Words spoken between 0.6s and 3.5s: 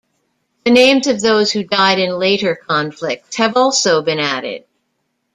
The names of those who died in later conflicts